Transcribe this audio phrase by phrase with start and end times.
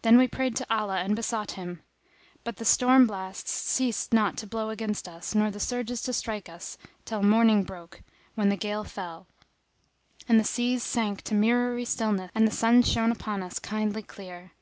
[0.00, 1.82] Then we prayed to Allah and besought Him;
[2.44, 6.48] but the storm blasts ceased not to blow against us nor the surges to strike
[6.48, 8.00] us till morning broke
[8.36, 9.26] when the gale fell,
[10.26, 14.52] the seas sank to mirrory stillness and the sun shone upon us kindly clear.